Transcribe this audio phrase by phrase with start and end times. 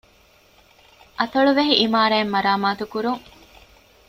[1.19, 3.23] އަތޮޅުވެހި އިމާރާތް މަރާމާތުކުރުން